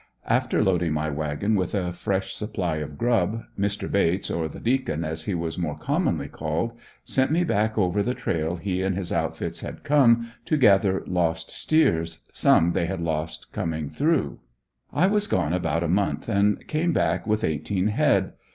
[0.25, 3.87] After loading my wagon with a fresh supply of grub, Mr.
[3.87, 6.73] Bates, or the "Deacon" as he was more commonly called,
[7.05, 11.51] sent me back over the trail he and his outfits had come, to gather lost
[11.51, 14.39] steers some they had lost coming through.
[14.91, 18.33] I was gone about a month and came back with eighteen head.